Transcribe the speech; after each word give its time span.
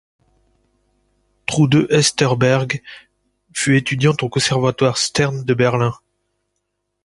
Trude 1.45 1.85
Hesterberg 1.91 2.81
fut 3.53 3.77
étudiante 3.77 4.23
au 4.23 4.29
Conservatoire 4.29 4.97
Stern 4.97 5.43
de 5.43 5.53
Berlin. 5.53 5.93